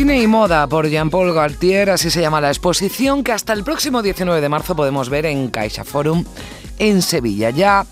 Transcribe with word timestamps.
Cine 0.00 0.22
y 0.22 0.26
moda 0.26 0.66
por 0.66 0.88
Jean-Paul 0.88 1.34
Gaultier, 1.34 1.90
así 1.90 2.10
se 2.10 2.22
llama 2.22 2.40
la 2.40 2.48
exposición 2.48 3.22
que 3.22 3.32
hasta 3.32 3.52
el 3.52 3.62
próximo 3.62 4.00
19 4.00 4.40
de 4.40 4.48
marzo 4.48 4.74
podemos 4.74 5.10
ver 5.10 5.26
en 5.26 5.50
Caixa 5.50 5.84
Forum 5.84 6.24
en 6.78 7.02
Sevilla. 7.02 7.50
Ya 7.50 7.84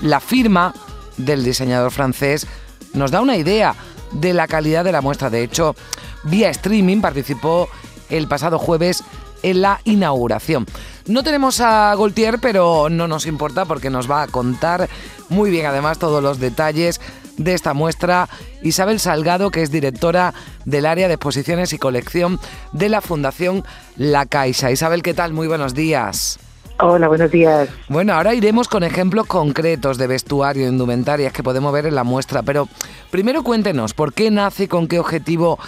la 0.00 0.20
firma 0.20 0.72
del 1.16 1.42
diseñador 1.42 1.90
francés 1.90 2.46
nos 2.92 3.10
da 3.10 3.20
una 3.20 3.36
idea 3.36 3.74
de 4.12 4.32
la 4.32 4.46
calidad 4.46 4.84
de 4.84 4.92
la 4.92 5.00
muestra. 5.00 5.28
De 5.28 5.42
hecho, 5.42 5.74
vía 6.22 6.50
streaming 6.50 7.00
participó 7.00 7.68
el 8.10 8.28
pasado 8.28 8.60
jueves 8.60 9.02
en 9.42 9.60
la 9.60 9.80
inauguración. 9.82 10.66
No 11.08 11.24
tenemos 11.24 11.60
a 11.60 11.96
Gaultier, 11.96 12.38
pero 12.38 12.88
no 12.88 13.08
nos 13.08 13.26
importa 13.26 13.64
porque 13.64 13.90
nos 13.90 14.08
va 14.08 14.22
a 14.22 14.28
contar 14.28 14.88
muy 15.30 15.50
bien 15.50 15.66
además 15.66 15.98
todos 15.98 16.22
los 16.22 16.38
detalles 16.38 17.00
de 17.36 17.54
esta 17.54 17.74
muestra 17.74 18.28
Isabel 18.62 19.00
Salgado, 19.00 19.50
que 19.50 19.62
es 19.62 19.70
directora 19.70 20.34
del 20.64 20.86
área 20.86 21.08
de 21.08 21.14
exposiciones 21.14 21.72
y 21.72 21.78
colección 21.78 22.38
de 22.72 22.88
la 22.88 23.00
Fundación 23.00 23.64
La 23.96 24.26
Caixa. 24.26 24.70
Isabel, 24.70 25.02
¿qué 25.02 25.14
tal? 25.14 25.32
Muy 25.32 25.48
buenos 25.48 25.74
días. 25.74 26.38
Hola, 26.78 27.08
buenos 27.08 27.30
días. 27.30 27.70
Bueno, 27.88 28.12
ahora 28.12 28.34
iremos 28.34 28.68
con 28.68 28.84
ejemplos 28.84 29.26
concretos 29.26 29.96
de 29.96 30.06
vestuario 30.06 30.66
e 30.66 30.68
indumentarias 30.68 31.32
que 31.32 31.42
podemos 31.42 31.72
ver 31.72 31.86
en 31.86 31.94
la 31.94 32.04
muestra, 32.04 32.42
pero 32.42 32.68
primero 33.10 33.42
cuéntenos, 33.42 33.94
¿por 33.94 34.12
qué 34.12 34.30
nace 34.30 34.64
y 34.64 34.68
con 34.68 34.86
qué 34.86 34.98
objetivo 34.98 35.58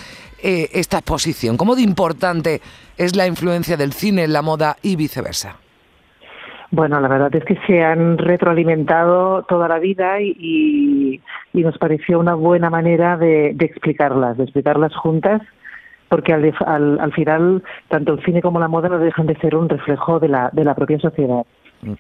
eh, 0.43 0.69
esta 0.75 0.99
exposición? 0.99 1.57
¿Cómo 1.57 1.77
de 1.77 1.83
importante 1.83 2.61
es 2.99 3.17
la 3.17 3.27
influencia 3.27 3.79
del 3.79 3.95
cine 3.95 4.25
en 4.25 4.35
la 4.35 4.43
moda 4.43 4.77
y 4.83 4.97
viceversa? 4.97 5.57
Bueno, 6.71 7.01
la 7.01 7.09
verdad 7.09 7.35
es 7.35 7.45
que 7.45 7.59
se 7.67 7.83
han 7.83 8.19
retroalimentado 8.19 9.43
toda 9.45 9.69
la 9.69 9.79
vida 9.79 10.21
y, 10.21 11.21
nos 11.55 11.79
pareció 11.79 12.21
una 12.21 12.35
buena 12.35 12.71
manera 12.71 13.17
de, 13.17 13.51
explicarlas, 13.59 14.37
de 14.37 14.45
explicarlas 14.45 14.95
juntas, 14.95 15.43
porque 16.09 16.33
al, 16.33 16.55
al, 17.01 17.13
final 17.13 17.63
tanto 17.89 18.15
el 18.15 18.25
cine 18.25 18.41
como 18.41 18.61
la 18.61 18.69
moda 18.69 18.89
no 18.89 18.99
dejan 18.99 19.27
de 19.27 19.37
ser 19.37 19.57
un 19.57 19.69
reflejo 19.69 20.21
de 20.21 20.29
la, 20.29 20.51
de 20.53 20.65
la 20.65 20.75
propia 20.75 20.99
sociedad. 20.99 21.45
Mm. 21.83 21.93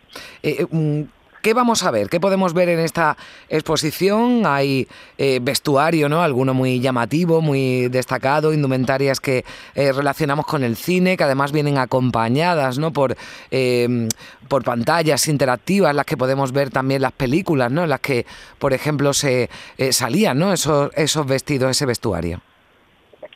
Eh, 0.42 0.56
eh, 0.60 0.66
mm, 0.70 1.03
¿Qué 1.42 1.55
vamos 1.55 1.84
a 1.84 1.91
ver? 1.91 2.08
¿Qué 2.08 2.19
podemos 2.19 2.53
ver 2.53 2.69
en 2.69 2.81
esta 2.81 3.17
exposición? 3.48 4.42
Hay 4.44 4.89
eh, 5.19 5.39
vestuario, 5.41 6.08
¿no? 6.08 6.22
Alguno 6.22 6.53
muy 6.53 6.81
llamativo, 6.81 7.41
muy 7.41 7.89
destacado, 7.89 8.53
indumentarias 8.53 9.20
que 9.20 9.44
eh, 9.75 9.92
relacionamos 9.92 10.47
con 10.47 10.64
el 10.64 10.75
cine, 10.75 11.16
que 11.16 11.25
además 11.25 11.53
vienen 11.53 11.78
acompañadas, 11.78 12.78
¿no? 12.78 12.92
Por, 12.92 13.14
em, 13.50 14.09
por 14.48 14.64
pantallas 14.64 15.28
interactivas, 15.28 15.94
las 15.94 16.06
que 16.06 16.16
podemos 16.16 16.53
ver 16.53 16.70
también 16.70 17.03
las 17.03 17.12
películas, 17.12 17.70
¿no? 17.70 17.84
En 17.84 17.91
las 17.91 18.00
que, 18.00 18.25
por 18.59 18.72
ejemplo, 18.72 19.12
se 19.12 19.48
eh, 19.78 19.92
salían, 19.92 20.39
¿no? 20.39 20.53
Esos, 20.53 20.91
esos 20.97 21.27
vestidos, 21.27 21.70
ese 21.70 21.86
vestuario. 21.86 22.41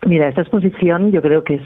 Mira, 0.06 0.28
esta 0.28 0.40
exposición 0.40 1.12
yo 1.12 1.22
creo 1.22 1.44
que 1.44 1.54
es 1.54 1.62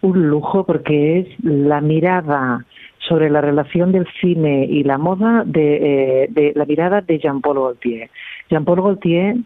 un 0.00 0.28
lujo 0.28 0.64
porque 0.66 1.20
es 1.20 1.28
la 1.44 1.80
mirada 1.80 2.64
sobre 3.12 3.28
la 3.28 3.42
relación 3.42 3.92
del 3.92 4.06
cine 4.22 4.64
y 4.64 4.84
la 4.84 4.96
moda 4.96 5.42
de, 5.44 6.24
eh, 6.34 6.52
la 6.54 6.64
mirada 6.64 7.02
de 7.02 7.18
Jean-Paul 7.18 7.58
Gaultier. 7.58 8.08
Jean-Paul 8.48 8.80
Gaultier 8.80 9.36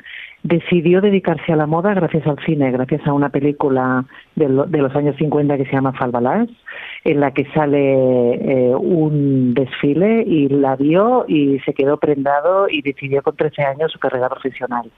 decidió 0.45 1.01
dedicarse 1.01 1.53
a 1.53 1.57
la 1.57 1.67
moda 1.67 1.93
gracias 1.93 2.25
al 2.29 2.39
cine, 2.47 2.71
gracias 2.71 3.05
a 3.09 3.13
una 3.13 3.31
película 3.31 4.05
de, 4.37 4.49
los 4.49 4.95
años 4.95 5.17
50 5.17 5.57
que 5.57 5.65
se 5.65 5.73
llama 5.73 5.95
Falbalas, 5.95 6.49
en 7.03 7.19
la 7.19 7.33
que 7.33 7.45
sale 7.47 8.35
eh, 8.35 8.73
un 8.77 9.53
desfile 9.55 10.23
y 10.23 10.49
la 10.49 10.77
vio 10.77 11.25
y 11.27 11.59
se 11.65 11.75
quedó 11.75 11.97
prendado 11.97 12.69
y 12.69 12.83
decidió 12.83 13.21
con 13.21 13.35
13 13.35 13.65
años 13.65 13.91
su 13.91 13.99
carrera 13.99 14.29
profesional. 14.29 14.93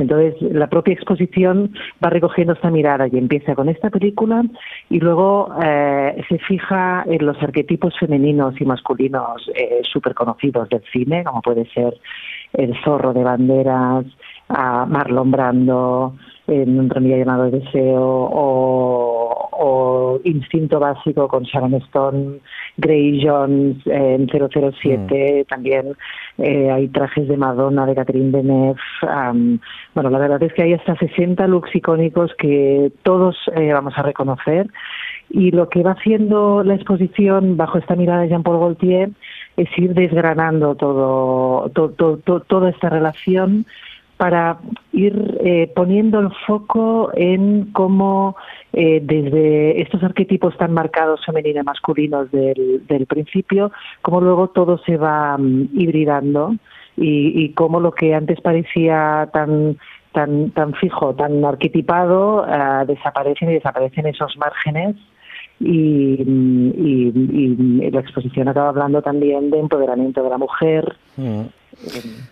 Entonces, 0.00 0.34
la 0.40 0.68
propia 0.68 0.94
exposición 0.94 1.72
va 2.04 2.10
recogiendo 2.10 2.54
esta 2.54 2.70
mirada 2.70 3.06
y 3.06 3.18
empieza 3.18 3.54
con 3.54 3.68
esta 3.68 3.90
película 3.90 4.42
y 4.88 4.98
luego 4.98 5.54
eh, 5.62 6.22
se 6.28 6.38
fija 6.38 7.04
en 7.06 7.26
los 7.26 7.40
arquetipos 7.42 7.98
femeninos 7.98 8.60
y 8.60 8.64
masculinos 8.64 9.48
eh, 9.54 9.80
súper 9.84 10.14
conocidos 10.14 10.68
del 10.68 10.82
cine, 10.92 11.24
como 11.24 11.42
puede 11.42 11.66
ser 11.70 11.94
el 12.54 12.74
zorro 12.82 13.12
de 13.12 13.22
banderas, 13.22 14.06
a 14.48 14.84
Marlon 14.86 15.30
Brando 15.30 16.14
en 16.48 16.80
un 16.80 16.88
tranvía 16.88 17.18
llamado 17.18 17.50
Deseo 17.50 18.02
o, 18.02 18.28
o, 18.32 18.89
Instinto 20.24 20.80
Básico 20.80 21.28
con 21.28 21.44
Sharon 21.44 21.74
Stone, 21.74 22.38
Grey 22.76 23.24
Jones 23.24 23.78
en 23.86 24.28
007, 24.28 25.44
mm. 25.44 25.48
también 25.48 25.94
eh, 26.38 26.70
hay 26.70 26.88
trajes 26.88 27.28
de 27.28 27.36
Madonna, 27.36 27.86
de 27.86 27.94
Catherine 27.94 28.30
Deneuve. 28.30 28.80
bueno, 29.94 30.10
la 30.10 30.18
verdad 30.18 30.42
es 30.42 30.52
que 30.52 30.62
hay 30.62 30.74
hasta 30.74 30.96
60 30.96 31.46
looks 31.46 31.74
icónicos 31.74 32.32
que 32.38 32.92
todos 33.02 33.36
eh, 33.56 33.72
vamos 33.72 33.94
a 33.96 34.02
reconocer 34.02 34.68
y 35.30 35.52
lo 35.52 35.68
que 35.68 35.82
va 35.82 35.92
haciendo 35.92 36.64
la 36.64 36.74
exposición 36.74 37.56
bajo 37.56 37.78
esta 37.78 37.94
mirada 37.94 38.22
de 38.22 38.28
Jean-Paul 38.28 38.58
Gaultier 38.58 39.10
es 39.56 39.68
ir 39.78 39.94
desgranando 39.94 40.74
todo, 40.74 41.70
toda 41.70 42.70
esta 42.70 42.88
relación 42.88 43.64
para 44.16 44.58
ir 44.92 45.38
eh, 45.42 45.72
poniendo 45.74 46.20
el 46.20 46.30
foco 46.46 47.10
en 47.14 47.72
cómo 47.72 48.36
eh, 48.82 48.98
desde 49.02 49.82
estos 49.82 50.02
arquetipos 50.02 50.56
tan 50.56 50.72
marcados 50.72 51.20
femeninos 51.26 51.64
y 51.64 51.66
masculinos 51.66 52.30
del, 52.30 53.06
principio, 53.06 53.72
cómo 54.00 54.22
luego 54.22 54.48
todo 54.48 54.78
se 54.78 54.96
va 54.96 55.36
mm, 55.36 55.68
hibridando 55.74 56.54
y, 56.96 57.44
y 57.44 57.52
cómo 57.52 57.78
lo 57.78 57.92
que 57.92 58.14
antes 58.14 58.40
parecía 58.40 59.28
tan 59.34 59.76
tan 60.12 60.50
tan 60.52 60.72
fijo, 60.72 61.14
tan 61.14 61.44
arquetipado, 61.44 62.42
uh, 62.42 62.86
desaparecen 62.86 63.50
y 63.50 63.54
desaparecen 63.54 64.06
esos 64.06 64.34
márgenes 64.38 64.96
y, 65.60 66.22
y, 66.22 67.12
y, 67.14 67.90
la 67.90 68.00
exposición 68.00 68.48
acaba 68.48 68.70
hablando 68.70 69.02
también 69.02 69.50
de 69.50 69.58
empoderamiento 69.58 70.22
de 70.22 70.30
la 70.30 70.38
mujer, 70.38 70.96
mm. 71.18 71.42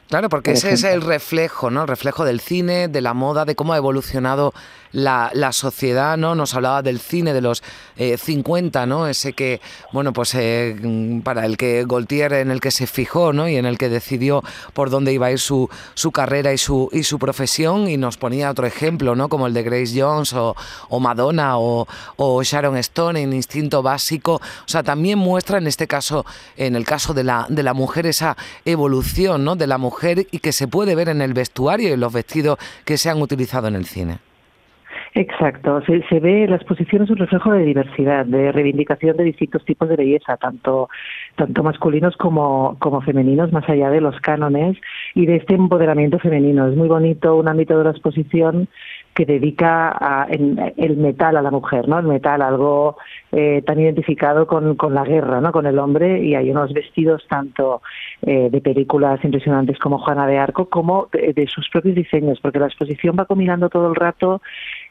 Claro, 0.09 0.29
porque 0.29 0.53
ese 0.53 0.73
es 0.73 0.85
el 0.85 1.03
reflejo, 1.03 1.71
¿no? 1.71 1.83
El 1.83 1.89
reflejo 1.89 2.25
del 2.25 2.41
cine, 2.41 2.89
de 2.89 3.01
la 3.01 3.15
moda, 3.15 3.45
de 3.45 3.55
cómo 3.55 3.73
ha 3.73 3.77
evolucionado 3.77 4.55
la, 4.93 5.31
la 5.35 5.53
sociedad, 5.53 6.17
¿no? 6.17 6.35
Nos 6.35 6.55
hablaba 6.55 6.83
del 6.83 6.99
cine 6.99 7.33
de 7.35 7.41
los 7.41 7.63
50, 7.97 8.83
eh, 8.83 8.87
¿no? 8.87 9.07
Ese 9.07 9.33
que, 9.33 9.61
bueno, 9.93 10.13
pues 10.13 10.35
eh, 10.35 10.77
para 11.25 11.47
el 11.47 11.57
que 11.57 11.85
Gaultier, 11.87 12.33
en 12.35 12.51
el 12.51 12.61
que 12.61 12.71
se 12.71 12.87
fijó, 12.87 13.33
¿no? 13.33 13.49
Y 13.49 13.57
en 13.57 13.67
el 13.67 13.79
que 13.79 13.89
decidió 13.89 14.43
por 14.73 14.91
dónde 14.91 15.13
iba 15.13 15.27
a 15.27 15.33
ir 15.33 15.39
su, 15.39 15.69
su 15.95 16.11
carrera 16.13 16.53
y 16.53 16.59
su, 16.59 16.89
y 16.93 17.03
su 17.03 17.19
profesión 17.19 17.89
y 17.89 17.97
nos 17.97 18.17
ponía 18.17 18.51
otro 18.51 18.67
ejemplo, 18.67 19.15
¿no? 19.15 19.29
Como 19.29 19.47
el 19.47 19.55
de 19.55 19.63
Grace 19.63 20.01
Jones 20.01 20.33
o, 20.33 20.57
o 20.89 21.01
Madonna 21.01 21.59
o, 21.59 21.87
o, 22.17 22.43
Sharon 22.43 22.77
Stone 22.79 23.21
en 23.21 23.33
Instinto 23.33 23.83
Básico. 23.83 24.37
O 24.37 24.69
sea, 24.69 24.83
también 24.83 25.19
muestra 25.19 25.59
en 25.59 25.67
este 25.67 25.87
caso, 25.87 26.25
en 26.57 26.77
el 26.77 26.85
caso 26.85 27.15
de 27.15 27.25
la, 27.25 27.47
de 27.49 27.63
la 27.63 27.75
mujer, 27.75 28.07
esa 28.07 28.37
evolución, 28.65 29.38
¿no? 29.45 29.57
De 29.57 29.67
la 29.67 29.79
mujer 29.79 30.27
y 30.31 30.39
que 30.39 30.53
se 30.53 30.69
puede 30.69 30.95
ver 30.95 31.09
en 31.09 31.23
el 31.23 31.35
vestuario 31.35 31.93
y 31.93 31.97
los 31.97 32.13
vestidos 32.13 32.59
que 32.85 32.97
se 32.97 33.11
han 33.11 33.21
utilizado 33.23 33.69
en 33.69 33.75
el 33.75 33.87
cine. 33.87 34.19
Exacto, 35.15 35.81
se, 35.83 36.03
se, 36.09 36.21
ve 36.21 36.47
la 36.47 36.57
exposición 36.57 37.03
es 37.03 37.11
un 37.11 37.17
reflejo 37.17 37.51
de 37.53 37.65
diversidad, 37.65 38.27
de 38.27 38.53
reivindicación 38.53 39.17
de 39.17 39.25
distintos 39.25 39.65
tipos 39.65 39.89
de 39.89 39.97
belleza, 39.97 40.37
tanto 40.37 40.89
tanto 41.35 41.63
masculinos 41.63 42.17
como, 42.17 42.77
como 42.79 43.01
femeninos, 43.01 43.53
más 43.53 43.69
allá 43.69 43.91
de 43.91 44.01
los 44.01 44.21
cánones 44.21 44.77
y 45.15 45.27
de 45.27 45.37
este 45.37 45.55
empoderamiento 45.55 46.19
femenino. 46.19 46.69
Es 46.69 46.77
muy 46.77 46.89
bonito 46.89 47.37
un 47.37 47.49
ámbito 47.49 47.79
de 47.79 47.85
la 47.85 47.91
exposición 47.91 48.69
que 49.19 49.27
dedica 49.27 49.89
a, 49.91 50.29
el 50.31 50.97
metal 50.97 51.37
a 51.37 51.43
la 51.43 51.51
mujer, 51.51 51.89
¿no? 51.89 51.99
El 51.99 52.07
metal, 52.07 52.41
algo 52.41 52.99
eh, 53.33 53.63
tan 53.67 53.81
identificado 53.81 54.47
con, 54.47 54.77
con 54.77 54.95
la 54.95 55.03
guerra, 55.03 55.41
¿no? 55.41 55.51
Con 55.51 55.67
el 55.67 55.81
hombre 55.81 56.23
y 56.23 56.37
hay 56.37 56.53
unos 56.53 56.73
vestidos 56.73 57.27
tanto 57.29 57.83
eh, 58.23 58.49
de 58.49 58.61
películas 58.61 59.19
impresionantes 59.25 59.77
como 59.81 59.99
Juana 59.99 60.25
de 60.29 60.39
Arco 60.39 60.69
como 60.69 61.09
de, 61.11 61.33
de 61.33 61.49
sus 61.49 61.69
propios 61.69 61.97
diseños, 61.97 62.39
porque 62.41 62.61
la 62.61 62.67
exposición 62.67 63.17
va 63.19 63.25
combinando 63.25 63.69
todo 63.69 63.89
el 63.89 63.97
rato 63.97 64.41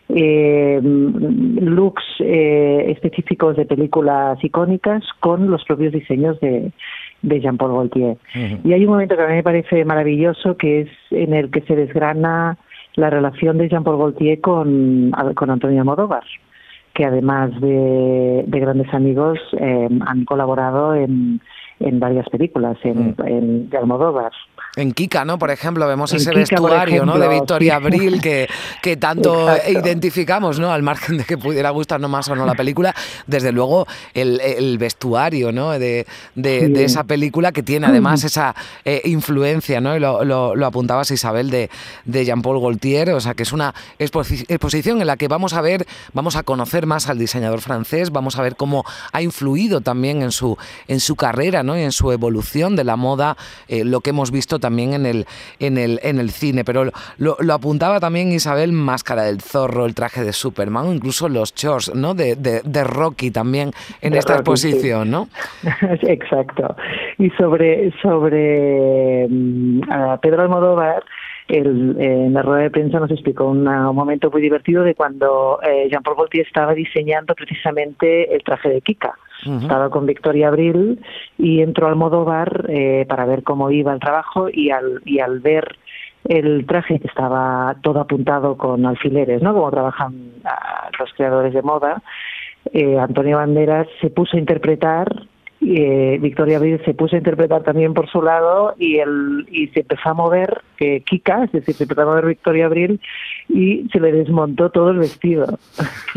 eh, 0.09 0.81
looks 0.83 2.03
eh, 2.19 2.85
específicos 2.89 3.55
de 3.55 3.65
películas 3.65 4.43
icónicas 4.43 5.05
con 5.21 5.49
los 5.49 5.63
propios 5.63 5.93
diseños 5.93 6.37
de, 6.41 6.73
de 7.21 7.39
Jean-Paul 7.39 7.71
Gaultier. 7.71 8.17
Y 8.65 8.73
hay 8.73 8.83
un 8.83 8.91
momento 8.91 9.15
que 9.15 9.23
a 9.23 9.27
mí 9.27 9.35
me 9.35 9.43
parece 9.43 9.85
maravilloso, 9.85 10.57
que 10.57 10.81
es 10.81 10.89
en 11.11 11.33
el 11.33 11.49
que 11.49 11.61
se 11.61 11.77
desgrana 11.77 12.57
la 12.97 13.09
relación 13.09 13.57
de 13.57 13.69
Jean-Paul 13.69 13.97
Gaultier 13.97 14.41
con, 14.41 15.11
con 15.35 15.49
Antonio 15.51 15.79
Almodóvar, 15.79 16.23
que 16.93 17.05
además 17.05 17.51
de, 17.61 18.43
grandes 18.47 18.91
amigos 18.93 19.39
eh, 19.57 19.87
han 20.05 20.25
colaborado 20.25 20.95
en, 20.95 21.39
en 21.79 21.99
varias 21.99 22.27
películas 22.29 22.77
en, 22.83 23.11
mm. 23.11 23.27
en 23.27 23.69
de 23.69 23.77
Almodóvar. 23.77 24.31
En 24.77 24.91
Kika, 24.91 25.25
¿no? 25.25 25.39
Por 25.39 25.49
ejemplo, 25.49 25.87
vemos 25.87 26.13
ese 26.13 26.31
vestuario 26.31 27.03
¿no? 27.03 27.17
de 27.17 27.27
Victoria 27.27 27.77
Abril 27.77 28.21
que, 28.21 28.47
que 28.83 28.95
tanto 28.95 29.49
identificamos, 29.67 30.59
¿no? 30.59 30.71
Al 30.71 30.83
margen 30.83 31.17
de 31.17 31.23
que 31.23 31.35
pudiera 31.35 31.71
gustarnos 31.71 32.11
más 32.11 32.29
o 32.29 32.35
no 32.35 32.45
la 32.45 32.53
película, 32.53 32.93
desde 33.25 33.51
luego 33.51 33.87
el, 34.13 34.77
vestuario, 34.77 35.51
¿no? 35.51 35.71
De, 35.71 36.05
de, 36.35 36.83
esa 36.85 37.05
película 37.05 37.51
que 37.51 37.63
tiene 37.63 37.87
además 37.87 38.23
esa 38.23 38.53
eh, 38.85 39.01
influencia, 39.05 39.81
¿no? 39.81 39.95
Y 39.95 39.99
lo, 39.99 40.23
lo, 40.23 40.65
apuntabas 40.67 41.09
Isabel 41.09 41.49
de, 41.49 41.71
de 42.05 42.25
Jean-Paul 42.25 42.61
Gaultier, 42.61 43.09
o 43.09 43.19
sea 43.19 43.33
que 43.33 43.41
es 43.43 43.53
una 43.53 43.73
exposición 43.97 45.01
en 45.01 45.07
la 45.07 45.17
que 45.17 45.27
vamos 45.27 45.53
a 45.53 45.61
ver, 45.61 45.87
vamos 46.13 46.35
a 46.35 46.43
conocer 46.43 46.85
más 46.85 47.09
al 47.09 47.17
diseñador 47.17 47.61
francés, 47.61 48.11
vamos 48.11 48.37
a 48.37 48.43
ver 48.43 48.55
cómo 48.55 48.85
ha 49.11 49.23
influido 49.23 49.81
también 49.81 50.21
en 50.21 50.31
su, 50.31 50.55
en 50.87 50.99
su 50.99 51.15
carrera, 51.15 51.63
¿no? 51.63 51.75
Y 51.75 51.81
en 51.81 51.91
su 51.91 52.11
evolución 52.11 52.75
de 52.75 52.83
la 52.83 52.95
moda, 52.95 53.37
eh, 53.67 53.83
lo 53.83 54.01
que 54.01 54.11
hemos 54.11 54.29
visto 54.29 54.59
también 54.59 54.66
en 54.67 55.05
el, 55.05 55.25
en 55.59 55.77
el, 55.77 55.99
en 56.03 56.19
el 56.19 56.31
cine. 56.31 56.63
Pero 56.63 56.91
lo, 57.17 57.37
apuntaba 57.53 57.99
también 57.99 58.31
Isabel, 58.31 58.71
Máscara 58.71 59.23
del 59.23 59.41
Zorro, 59.41 59.85
el 59.85 59.95
traje 59.95 60.23
de 60.23 60.33
Superman, 60.33 60.93
incluso 60.93 61.29
los 61.29 61.53
shorts 61.53 61.93
¿no? 61.95 62.13
de, 62.13 62.35
de, 62.35 62.83
Rocky 62.83 63.31
también 63.31 63.71
en 64.01 64.15
esta 64.15 64.35
exposición, 64.35 65.09
¿no? 65.11 65.29
Exacto. 66.01 66.75
Y 67.17 67.29
sobre, 67.31 67.91
sobre 68.01 69.27
mm, 69.29 69.81
Pedro 70.21 70.43
Almodóvar, 70.43 71.03
el, 71.47 71.95
en 71.99 72.33
la 72.33 72.41
rueda 72.41 72.63
de 72.63 72.71
prensa 72.71 72.99
nos 72.99 73.11
explicó 73.11 73.45
un 73.45 73.63
momento 73.63 74.29
muy 74.29 74.41
divertido 74.41 74.83
de 74.83 74.95
cuando 74.95 75.59
eh, 75.63 75.87
Jean-Paul 75.89 76.17
Gaultier 76.17 76.45
estaba 76.45 76.73
diseñando 76.73 77.35
precisamente 77.35 78.33
el 78.33 78.43
traje 78.43 78.69
de 78.69 78.81
Kika. 78.81 79.13
Estaba 79.61 79.91
con 79.91 80.07
Victoria 80.07 80.47
Abril 80.47 80.99
y 81.37 81.61
entró 81.61 81.87
al 81.87 81.95
Modóvar 81.95 82.65
eh, 82.69 83.05
para 83.07 83.25
ver 83.25 83.43
cómo 83.43 83.69
iba 83.69 83.93
el 83.93 83.99
trabajo 83.99 84.47
y 84.51 84.71
al, 84.71 85.01
y 85.05 85.19
al 85.19 85.39
ver 85.39 85.77
el 86.27 86.65
traje 86.65 86.99
que 86.99 87.07
estaba 87.07 87.75
todo 87.81 87.99
apuntado 87.99 88.57
con 88.57 88.85
alfileres, 88.85 89.41
¿no? 89.41 89.53
Como 89.53 89.69
trabajan 89.69 90.31
ah, 90.43 90.89
los 90.99 91.13
creadores 91.13 91.53
de 91.53 91.61
moda, 91.61 92.01
eh, 92.73 92.97
Antonio 92.99 93.37
Banderas 93.37 93.87
se 94.01 94.09
puso 94.09 94.35
a 94.35 94.39
interpretar 94.39 95.07
eh, 95.59 96.17
Victoria 96.21 96.57
Abril 96.57 96.79
se 96.85 96.93
puso 96.93 97.15
a 97.15 97.19
interpretar 97.19 97.63
también 97.63 97.93
por 97.93 98.09
su 98.09 98.21
lado 98.21 98.75
y, 98.77 98.97
el, 98.99 99.47
y 99.49 99.67
se 99.69 99.79
empezó 99.79 100.09
a 100.09 100.13
mover 100.13 100.61
eh, 100.79 101.01
Kika, 101.01 101.45
es 101.45 101.51
decir, 101.51 101.75
se 101.75 101.83
empezó 101.83 102.01
a 102.01 102.05
mover 102.05 102.27
Victoria 102.27 102.67
Abril 102.67 103.01
y 103.49 103.87
se 103.91 103.99
le 103.99 104.11
desmontó 104.11 104.69
todo 104.69 104.91
el 104.91 104.99
vestido. 104.99 105.57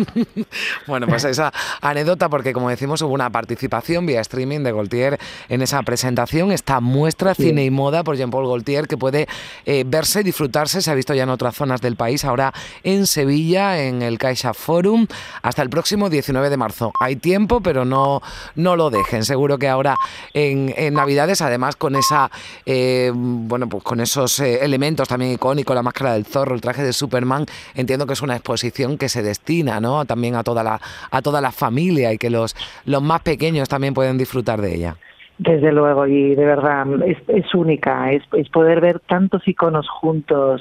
bueno, 0.86 1.06
pues 1.06 1.24
esa 1.24 1.52
anécdota, 1.80 2.28
porque 2.28 2.52
como 2.52 2.68
decimos, 2.68 3.00
hubo 3.02 3.14
una 3.14 3.30
participación 3.30 4.04
vía 4.04 4.20
streaming 4.20 4.60
de 4.60 4.72
Gaultier 4.72 5.18
en 5.48 5.62
esa 5.62 5.82
presentación, 5.82 6.52
esta 6.52 6.80
muestra 6.80 7.34
cine 7.34 7.64
y 7.64 7.70
moda 7.70 8.04
por 8.04 8.16
Jean-Paul 8.16 8.46
Gaultier 8.46 8.86
que 8.86 8.98
puede 8.98 9.26
eh, 9.64 9.84
verse, 9.86 10.22
disfrutarse, 10.22 10.82
se 10.82 10.90
ha 10.90 10.94
visto 10.94 11.14
ya 11.14 11.22
en 11.22 11.30
otras 11.30 11.54
zonas 11.54 11.80
del 11.80 11.96
país, 11.96 12.24
ahora 12.24 12.52
en 12.82 13.06
Sevilla, 13.06 13.82
en 13.82 14.02
el 14.02 14.18
Caixa 14.18 14.52
Forum, 14.52 15.06
hasta 15.42 15.62
el 15.62 15.70
próximo 15.70 16.10
19 16.10 16.50
de 16.50 16.56
marzo. 16.56 16.92
Hay 17.00 17.16
tiempo, 17.16 17.60
pero 17.62 17.84
no, 17.84 18.20
no 18.54 18.76
lo 18.76 18.90
dejen 18.90 19.24
seguro 19.30 19.58
que 19.58 19.68
ahora 19.68 19.94
en, 20.34 20.92
Navidades, 20.92 21.40
además 21.40 21.76
con 21.76 21.94
esa, 21.94 22.28
eh, 22.66 23.12
bueno, 23.14 23.68
pues 23.68 23.84
con 23.84 24.00
esos 24.00 24.40
eh, 24.40 24.64
elementos 24.64 25.06
también 25.06 25.30
icónicos, 25.30 25.76
la 25.76 25.84
máscara 25.84 26.14
del 26.14 26.24
zorro, 26.24 26.56
el 26.56 26.60
traje 26.60 26.82
de 26.82 26.92
Superman, 26.92 27.46
entiendo 27.76 28.06
que 28.08 28.14
es 28.14 28.22
una 28.22 28.34
exposición 28.34 28.98
que 28.98 29.08
se 29.08 29.22
destina, 29.22 29.80
¿no? 29.80 30.04
También 30.04 30.34
a 30.34 30.42
toda 30.42 30.64
la, 30.64 30.80
a 31.12 31.22
toda 31.22 31.40
la 31.40 31.52
familia 31.52 32.12
y 32.12 32.18
que 32.18 32.28
los, 32.28 32.56
los 32.86 33.00
más 33.02 33.20
pequeños 33.22 33.68
también 33.68 33.94
pueden 33.94 34.18
disfrutar 34.18 34.60
de 34.60 34.74
ella. 34.74 34.96
Desde 35.38 35.70
luego, 35.70 36.08
y 36.08 36.34
de 36.34 36.44
verdad, 36.44 36.86
es, 37.06 37.16
es 37.28 37.54
única, 37.54 38.10
es, 38.10 38.24
es 38.32 38.48
poder 38.50 38.80
ver 38.80 38.98
tantos 38.98 39.46
iconos 39.46 39.88
juntos, 39.88 40.60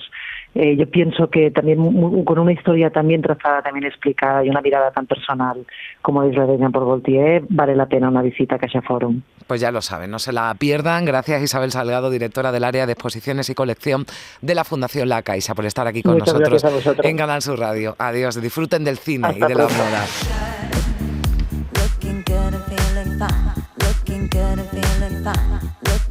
eh, 0.56 0.76
yo 0.76 0.90
pienso 0.90 1.30
que 1.30 1.52
también 1.52 2.24
con 2.24 2.40
una 2.40 2.52
historia 2.52 2.90
también 2.90 3.22
trazada, 3.22 3.62
también 3.62 3.86
explicada 3.86 4.44
y 4.44 4.50
una 4.50 4.62
mirada 4.62 4.92
tan 4.92 5.06
personal 5.06 5.66
como 6.02 6.24
es 6.24 6.36
la 6.36 6.46
de 6.46 6.58
Paul 6.58 6.86
Gaultier, 6.86 7.44
vale 7.50 7.76
la 7.76 7.86
pena 7.86 8.10
una 8.10 8.22
visita 8.22 8.56
a 8.56 8.60
Caixa 8.60 8.82
Forum. 8.82 9.22
Pues 9.48 9.62
ya 9.62 9.72
lo 9.72 9.82
saben, 9.82 10.12
no 10.12 10.20
se 10.20 10.34
la 10.34 10.54
pierdan. 10.58 11.06
Gracias 11.06 11.42
Isabel 11.42 11.72
Salgado, 11.72 12.10
directora 12.10 12.52
del 12.52 12.64
área 12.64 12.86
de 12.86 12.94
exposiciones 12.94 13.50
y 13.50 13.56
colección 13.56 14.06
de 14.42 14.56
la 14.56 14.64
Fundación 14.64 15.10
La 15.10 15.22
Caixa, 15.22 15.56
por 15.56 15.66
estar 15.66 15.88
aquí 15.88 16.02
con 16.02 16.18
nosotros 16.18 16.64
en 17.04 17.18
Canal 17.18 17.42
Sur 17.42 17.60
Radio. 17.60 17.96
Adiós, 18.00 18.42
disfruten 18.42 18.84
del 18.84 18.98
cine 18.98 19.30
y 19.36 19.40
de 19.40 19.56
la 19.56 19.64
moda. 19.64 20.06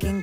En 0.00 0.23